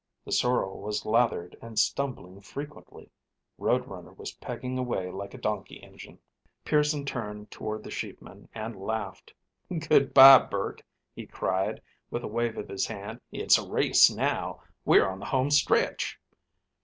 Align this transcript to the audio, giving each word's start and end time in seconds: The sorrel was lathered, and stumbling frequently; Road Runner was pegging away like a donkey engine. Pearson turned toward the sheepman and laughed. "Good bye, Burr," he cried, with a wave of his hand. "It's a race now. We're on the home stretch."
The 0.25 0.31
sorrel 0.31 0.81
was 0.81 1.05
lathered, 1.05 1.57
and 1.61 1.77
stumbling 1.77 2.41
frequently; 2.41 3.11
Road 3.59 3.85
Runner 3.85 4.11
was 4.11 4.31
pegging 4.33 4.79
away 4.79 5.11
like 5.11 5.35
a 5.35 5.37
donkey 5.37 5.75
engine. 5.83 6.17
Pearson 6.65 7.05
turned 7.05 7.51
toward 7.51 7.83
the 7.83 7.91
sheepman 7.91 8.49
and 8.55 8.75
laughed. 8.81 9.31
"Good 9.87 10.11
bye, 10.11 10.39
Burr," 10.43 10.77
he 11.15 11.27
cried, 11.27 11.83
with 12.09 12.23
a 12.23 12.27
wave 12.27 12.57
of 12.57 12.67
his 12.67 12.87
hand. 12.87 13.21
"It's 13.31 13.59
a 13.59 13.69
race 13.69 14.09
now. 14.09 14.63
We're 14.85 15.07
on 15.07 15.19
the 15.19 15.25
home 15.25 15.51
stretch." 15.51 16.19